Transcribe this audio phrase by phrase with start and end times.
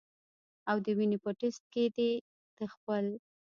[0.69, 2.11] او د وینې پۀ ټېسټ کښې دې
[2.57, 3.05] د خپل